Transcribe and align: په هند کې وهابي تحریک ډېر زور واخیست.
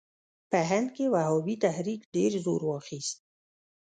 په 0.49 0.59
هند 0.69 0.87
کې 0.95 1.05
وهابي 1.13 1.55
تحریک 1.65 2.01
ډېر 2.15 2.31
زور 2.45 2.61
واخیست. 2.69 3.17